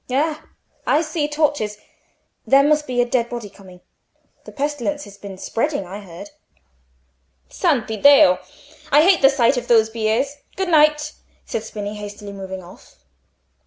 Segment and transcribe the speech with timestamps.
[0.09, 0.43] Ha!
[0.87, 1.77] I see torches:
[2.47, 3.81] there must be a dead body coming.
[4.45, 6.25] The pestilence has been spreading, I hear."
[7.51, 8.39] "Santiddio!
[8.91, 10.37] I hate the sight of those biers.
[10.55, 11.13] Good night,"
[11.45, 12.95] said Spini, hastily moving off.